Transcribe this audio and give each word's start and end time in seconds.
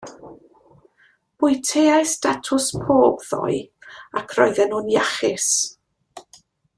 Bwyteais 1.43 2.13
datws 2.23 2.71
pob 2.87 3.21
ddoe 3.27 3.61
ac 4.23 4.35
roedden 4.39 4.75
nhw'n 4.77 4.93
iachus. 4.97 5.49